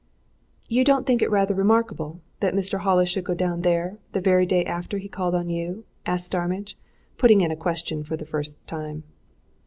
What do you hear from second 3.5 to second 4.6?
there the very